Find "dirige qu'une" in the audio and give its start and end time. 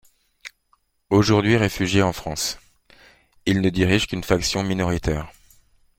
3.69-4.23